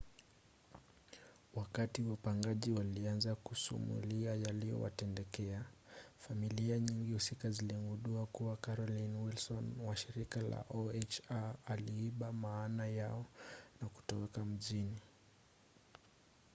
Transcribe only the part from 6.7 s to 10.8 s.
nyingi husika ziligundua kuwa carolyn wilson wa shirika la